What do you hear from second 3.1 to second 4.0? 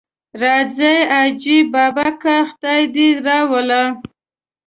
راوله.